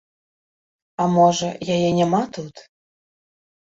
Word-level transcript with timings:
А 1.05 1.07
можа, 1.19 1.53
яе 1.77 1.89
няма 2.01 2.27
тут? 2.35 2.55